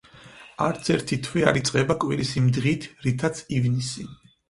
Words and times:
არც 0.67 0.89
ერთი 0.95 1.19
თვე 1.27 1.45
არ 1.53 1.61
იწყება 1.63 1.99
კვირის 2.07 2.35
იმ 2.43 2.51
დღით, 2.59 2.91
რითაც 3.07 3.47
ივნისი. 3.61 4.13